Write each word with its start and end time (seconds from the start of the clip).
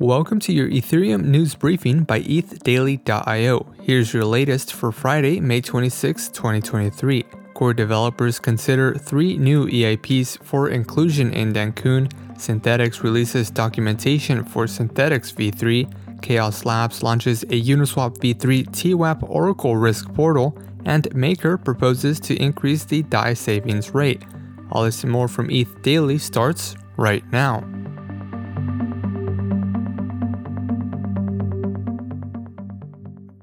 Welcome 0.00 0.38
to 0.40 0.52
your 0.52 0.68
Ethereum 0.68 1.24
news 1.24 1.56
briefing 1.56 2.04
by 2.04 2.20
ETHDaily.io. 2.20 3.66
Here's 3.82 4.14
your 4.14 4.24
latest 4.24 4.72
for 4.72 4.92
Friday, 4.92 5.40
May 5.40 5.60
26, 5.60 6.28
2023. 6.28 7.24
Core 7.54 7.74
developers 7.74 8.38
consider 8.38 8.94
three 8.94 9.36
new 9.36 9.66
EIPs 9.66 10.40
for 10.44 10.68
inclusion 10.68 11.32
in 11.32 11.52
Dencun. 11.52 12.08
Synthetix 12.34 13.02
releases 13.02 13.50
documentation 13.50 14.44
for 14.44 14.66
Synthetix 14.66 15.34
v3. 15.34 16.22
Chaos 16.22 16.64
Labs 16.64 17.02
launches 17.02 17.42
a 17.42 17.60
Uniswap 17.60 18.18
v3 18.18 18.70
TWAP 18.70 19.28
Oracle 19.28 19.76
risk 19.76 20.14
portal. 20.14 20.56
And 20.84 21.12
Maker 21.12 21.58
proposes 21.58 22.20
to 22.20 22.36
increase 22.36 22.84
the 22.84 23.02
DAI 23.02 23.34
savings 23.34 23.92
rate. 23.92 24.22
All 24.70 24.84
this 24.84 25.02
and 25.02 25.10
more 25.10 25.26
from 25.26 25.50
ETH 25.50 25.82
Daily 25.82 26.18
starts 26.18 26.76
right 26.96 27.24
now. 27.32 27.64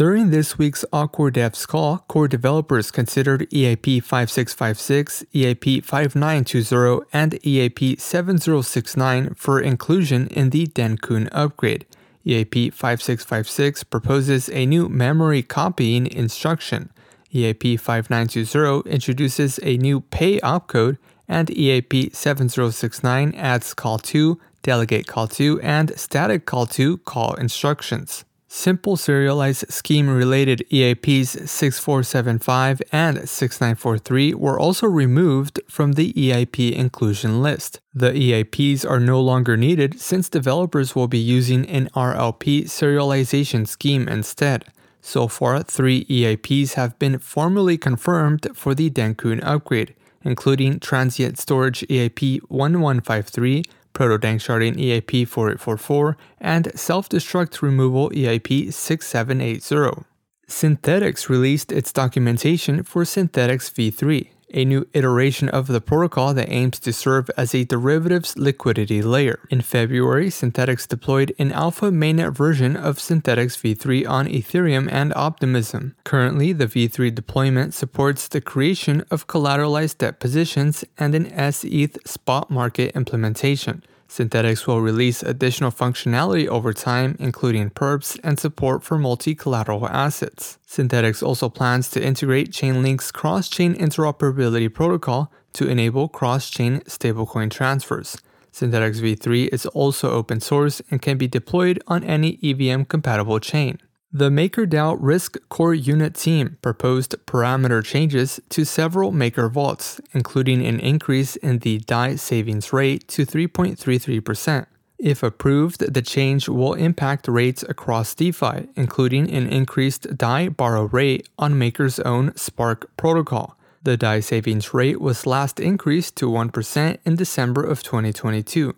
During 0.00 0.30
this 0.30 0.56
week's 0.56 0.82
All 0.94 1.08
Core 1.08 1.30
Devs 1.30 1.68
call, 1.68 1.98
core 2.08 2.26
developers 2.26 2.90
considered 2.90 3.46
EIP 3.50 4.02
5656, 4.02 5.24
EIP 5.34 5.84
5920, 5.84 7.06
and 7.12 7.32
EIP 7.32 8.00
7069 8.00 9.34
for 9.34 9.60
inclusion 9.60 10.28
in 10.28 10.48
the 10.48 10.68
Dencun 10.68 11.28
upgrade. 11.32 11.84
EIP 12.26 12.72
5656 12.72 13.84
proposes 13.84 14.48
a 14.48 14.64
new 14.64 14.88
memory 14.88 15.42
copying 15.42 16.06
instruction. 16.06 16.88
EIP 17.34 17.78
5920 17.78 18.90
introduces 18.90 19.60
a 19.62 19.76
new 19.76 20.00
pay 20.00 20.40
opcode, 20.40 20.96
and 21.28 21.48
EIP 21.48 22.16
7069 22.16 23.34
adds 23.34 23.74
call 23.74 23.98
to, 23.98 24.40
delegate 24.62 25.06
call 25.06 25.28
to, 25.28 25.60
and 25.60 25.92
static 26.00 26.46
call 26.46 26.64
to 26.64 26.96
call 26.96 27.34
instructions. 27.34 28.24
Simple 28.52 28.96
serialized 28.96 29.72
scheme 29.72 30.10
related 30.10 30.64
EIPs 30.72 31.48
6475 31.48 32.82
and 32.90 33.28
6943 33.28 34.34
were 34.34 34.58
also 34.58 34.88
removed 34.88 35.60
from 35.68 35.92
the 35.92 36.12
EIP 36.14 36.72
inclusion 36.72 37.42
list. 37.42 37.78
The 37.94 38.10
EIPs 38.10 38.84
are 38.84 38.98
no 38.98 39.20
longer 39.20 39.56
needed 39.56 40.00
since 40.00 40.28
developers 40.28 40.96
will 40.96 41.06
be 41.06 41.16
using 41.16 41.64
an 41.68 41.90
RLP 41.94 42.64
serialization 42.64 43.68
scheme 43.68 44.08
instead. 44.08 44.64
So 45.00 45.28
far, 45.28 45.62
three 45.62 46.04
EIPs 46.06 46.74
have 46.74 46.98
been 46.98 47.20
formally 47.20 47.78
confirmed 47.78 48.48
for 48.54 48.74
the 48.74 48.90
Dencun 48.90 49.40
upgrade, 49.44 49.94
including 50.22 50.80
Transient 50.80 51.38
Storage 51.38 51.82
EIP 51.82 52.40
1153 52.48 53.62
proto-danksharding 53.92 54.76
EIP 54.76 55.26
4844, 55.26 56.16
and 56.40 56.72
self-destruct 56.78 57.62
removal 57.62 58.10
EIP 58.10 58.72
6780. 58.72 60.04
Synthetix 60.48 61.28
released 61.28 61.70
its 61.70 61.92
documentation 61.92 62.82
for 62.82 63.04
Synthetix 63.04 63.70
v3, 63.70 64.30
a 64.52 64.64
new 64.64 64.86
iteration 64.92 65.48
of 65.48 65.66
the 65.66 65.80
protocol 65.80 66.34
that 66.34 66.50
aims 66.50 66.78
to 66.80 66.92
serve 66.92 67.30
as 67.36 67.54
a 67.54 67.64
derivatives 67.64 68.36
liquidity 68.36 69.02
layer. 69.02 69.40
In 69.50 69.60
February, 69.60 70.28
Synthetix 70.28 70.86
deployed 70.86 71.34
an 71.38 71.52
alpha 71.52 71.90
mainnet 71.90 72.32
version 72.32 72.76
of 72.76 72.98
Synthetix 72.98 73.56
v3 73.58 74.08
on 74.08 74.26
Ethereum 74.26 74.90
and 74.90 75.12
Optimism. 75.14 75.94
Currently, 76.04 76.52
the 76.52 76.66
v3 76.66 77.14
deployment 77.14 77.74
supports 77.74 78.28
the 78.28 78.40
creation 78.40 79.04
of 79.10 79.26
collateralized 79.26 79.98
debt 79.98 80.20
positions 80.20 80.84
and 80.98 81.14
an 81.14 81.30
SETH 81.52 81.98
spot 82.08 82.50
market 82.50 82.94
implementation. 82.94 83.82
Synthetix 84.10 84.66
will 84.66 84.80
release 84.80 85.22
additional 85.22 85.70
functionality 85.70 86.48
over 86.48 86.72
time, 86.72 87.16
including 87.20 87.70
perps 87.70 88.18
and 88.24 88.40
support 88.40 88.82
for 88.82 88.98
multi 88.98 89.36
collateral 89.36 89.86
assets. 89.86 90.58
Synthetix 90.66 91.22
also 91.22 91.48
plans 91.48 91.88
to 91.90 92.04
integrate 92.04 92.50
Chainlink's 92.50 93.12
cross 93.12 93.48
chain 93.48 93.72
interoperability 93.76 94.72
protocol 94.74 95.30
to 95.52 95.68
enable 95.68 96.08
cross 96.08 96.50
chain 96.50 96.80
stablecoin 96.88 97.52
transfers. 97.52 98.18
Synthetix 98.52 99.00
v3 99.00 99.48
is 99.52 99.64
also 99.66 100.10
open 100.10 100.40
source 100.40 100.82
and 100.90 101.00
can 101.00 101.16
be 101.16 101.28
deployed 101.28 101.80
on 101.86 102.02
any 102.02 102.36
EVM 102.42 102.82
compatible 102.82 103.38
chain. 103.38 103.78
The 104.12 104.28
MakerDAO 104.28 104.96
Risk 104.98 105.36
Core 105.48 105.72
Unit 105.72 106.16
team 106.16 106.56
proposed 106.62 107.14
parameter 107.26 107.84
changes 107.84 108.40
to 108.48 108.64
several 108.64 109.12
Maker 109.12 109.48
vaults, 109.48 110.00
including 110.12 110.66
an 110.66 110.80
increase 110.80 111.36
in 111.36 111.60
the 111.60 111.78
DAI 111.78 112.16
savings 112.16 112.72
rate 112.72 113.06
to 113.06 113.24
3.33%. 113.24 114.66
If 114.98 115.22
approved, 115.22 115.94
the 115.94 116.02
change 116.02 116.48
will 116.48 116.74
impact 116.74 117.28
rates 117.28 117.62
across 117.62 118.12
DeFi, 118.16 118.70
including 118.74 119.30
an 119.30 119.46
increased 119.46 120.16
DAI 120.18 120.48
borrow 120.48 120.86
rate 120.86 121.28
on 121.38 121.56
Maker's 121.56 122.00
own 122.00 122.34
Spark 122.34 122.90
protocol. 122.96 123.56
The 123.84 123.96
DAI 123.96 124.18
savings 124.18 124.74
rate 124.74 125.00
was 125.00 125.24
last 125.24 125.60
increased 125.60 126.16
to 126.16 126.28
1% 126.28 126.98
in 127.04 127.14
December 127.14 127.62
of 127.62 127.84
2022. 127.84 128.74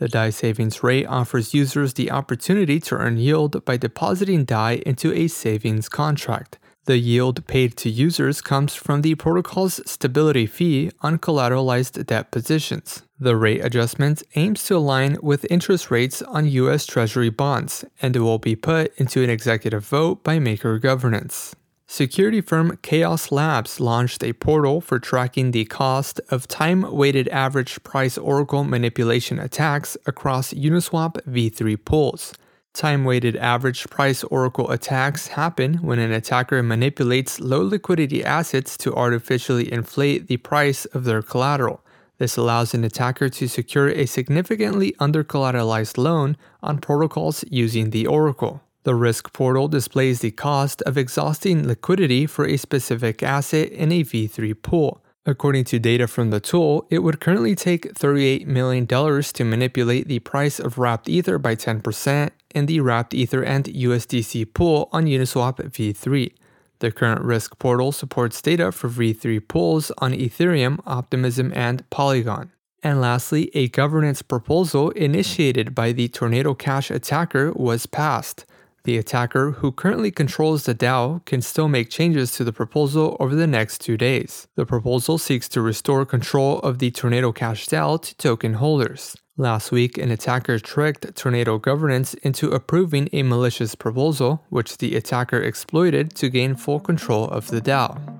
The 0.00 0.08
DAI 0.08 0.30
savings 0.30 0.82
rate 0.82 1.04
offers 1.04 1.52
users 1.52 1.92
the 1.92 2.10
opportunity 2.10 2.80
to 2.80 2.94
earn 2.94 3.18
yield 3.18 3.62
by 3.66 3.76
depositing 3.76 4.46
DAI 4.46 4.82
into 4.86 5.12
a 5.12 5.28
savings 5.28 5.90
contract. 5.90 6.58
The 6.86 6.96
yield 6.96 7.46
paid 7.46 7.76
to 7.76 7.90
users 7.90 8.40
comes 8.40 8.74
from 8.74 9.02
the 9.02 9.14
protocol's 9.14 9.78
stability 9.84 10.46
fee 10.46 10.90
on 11.02 11.18
collateralized 11.18 12.06
debt 12.06 12.30
positions. 12.30 13.02
The 13.18 13.36
rate 13.36 13.62
adjustment 13.62 14.22
aims 14.36 14.64
to 14.64 14.76
align 14.76 15.18
with 15.22 15.46
interest 15.50 15.90
rates 15.90 16.22
on 16.22 16.46
US 16.46 16.86
Treasury 16.86 17.28
bonds 17.28 17.84
and 18.00 18.16
it 18.16 18.20
will 18.20 18.38
be 18.38 18.56
put 18.56 18.96
into 18.96 19.22
an 19.22 19.28
executive 19.28 19.84
vote 19.84 20.24
by 20.24 20.38
Maker 20.38 20.78
Governance. 20.78 21.54
Security 21.92 22.40
firm 22.40 22.78
Chaos 22.82 23.32
Labs 23.32 23.80
launched 23.80 24.22
a 24.22 24.32
portal 24.32 24.80
for 24.80 25.00
tracking 25.00 25.50
the 25.50 25.64
cost 25.64 26.20
of 26.28 26.46
time 26.46 26.82
weighted 26.82 27.26
average 27.30 27.82
price 27.82 28.16
oracle 28.16 28.62
manipulation 28.62 29.40
attacks 29.40 29.96
across 30.06 30.52
Uniswap 30.52 31.20
v3 31.24 31.84
pools. 31.84 32.32
Time 32.72 33.04
weighted 33.04 33.34
average 33.34 33.90
price 33.90 34.22
oracle 34.22 34.70
attacks 34.70 35.26
happen 35.26 35.78
when 35.82 35.98
an 35.98 36.12
attacker 36.12 36.62
manipulates 36.62 37.40
low 37.40 37.62
liquidity 37.62 38.24
assets 38.24 38.76
to 38.76 38.94
artificially 38.94 39.70
inflate 39.72 40.28
the 40.28 40.36
price 40.36 40.84
of 40.94 41.02
their 41.02 41.22
collateral. 41.22 41.84
This 42.18 42.36
allows 42.36 42.72
an 42.72 42.84
attacker 42.84 43.28
to 43.30 43.48
secure 43.48 43.88
a 43.88 44.06
significantly 44.06 44.94
under 45.00 45.24
collateralized 45.24 45.98
loan 45.98 46.36
on 46.62 46.78
protocols 46.78 47.44
using 47.50 47.90
the 47.90 48.06
oracle. 48.06 48.62
The 48.82 48.94
risk 48.94 49.32
portal 49.34 49.68
displays 49.68 50.20
the 50.20 50.30
cost 50.30 50.80
of 50.82 50.96
exhausting 50.96 51.66
liquidity 51.66 52.26
for 52.26 52.46
a 52.46 52.56
specific 52.56 53.22
asset 53.22 53.70
in 53.72 53.92
a 53.92 54.02
V3 54.02 54.62
pool. 54.62 55.02
According 55.26 55.64
to 55.64 55.78
data 55.78 56.06
from 56.06 56.30
the 56.30 56.40
tool, 56.40 56.86
it 56.88 57.00
would 57.00 57.20
currently 57.20 57.54
take 57.54 57.92
$38 57.92 58.46
million 58.46 58.86
to 58.86 59.44
manipulate 59.44 60.08
the 60.08 60.20
price 60.20 60.58
of 60.58 60.78
wrapped 60.78 61.10
Ether 61.10 61.38
by 61.38 61.54
10% 61.54 62.30
in 62.54 62.66
the 62.66 62.80
wrapped 62.80 63.12
Ether 63.12 63.42
and 63.42 63.66
USDC 63.66 64.54
pool 64.54 64.88
on 64.92 65.04
Uniswap 65.04 65.56
v3. 65.56 66.32
The 66.78 66.90
current 66.90 67.20
risk 67.20 67.58
portal 67.58 67.92
supports 67.92 68.40
data 68.40 68.72
for 68.72 68.88
v3 68.88 69.46
pools 69.46 69.92
on 69.98 70.12
Ethereum, 70.12 70.80
Optimism, 70.86 71.52
and 71.54 71.88
Polygon. 71.90 72.52
And 72.82 73.02
lastly, 73.02 73.50
a 73.52 73.68
governance 73.68 74.22
proposal 74.22 74.88
initiated 74.92 75.74
by 75.74 75.92
the 75.92 76.08
Tornado 76.08 76.54
Cash 76.54 76.90
attacker 76.90 77.52
was 77.52 77.84
passed. 77.84 78.46
The 78.84 78.96
attacker, 78.96 79.52
who 79.52 79.72
currently 79.72 80.10
controls 80.10 80.64
the 80.64 80.74
DAO, 80.74 81.24
can 81.26 81.42
still 81.42 81.68
make 81.68 81.90
changes 81.90 82.32
to 82.32 82.44
the 82.44 82.52
proposal 82.52 83.16
over 83.20 83.34
the 83.34 83.46
next 83.46 83.80
two 83.80 83.96
days. 83.96 84.48
The 84.56 84.64
proposal 84.64 85.18
seeks 85.18 85.48
to 85.50 85.60
restore 85.60 86.06
control 86.06 86.60
of 86.60 86.78
the 86.78 86.90
Tornado 86.90 87.30
Cash 87.32 87.66
DAO 87.66 88.00
to 88.00 88.16
token 88.16 88.54
holders. 88.54 89.16
Last 89.36 89.70
week, 89.72 89.96
an 89.96 90.10
attacker 90.10 90.58
tricked 90.58 91.14
Tornado 91.14 91.58
Governance 91.58 92.14
into 92.14 92.50
approving 92.50 93.08
a 93.12 93.22
malicious 93.22 93.74
proposal, 93.74 94.44
which 94.50 94.78
the 94.78 94.96
attacker 94.96 95.40
exploited 95.40 96.14
to 96.16 96.28
gain 96.28 96.56
full 96.56 96.80
control 96.80 97.26
of 97.28 97.48
the 97.48 97.60
DAO. 97.60 98.19